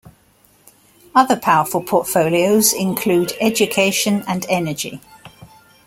Other 1.13 1.35
powerful 1.35 1.83
porfolios 1.83 2.73
include 2.73 3.33
Education 3.39 4.23
and 4.27 4.47
Energy. 4.49 4.99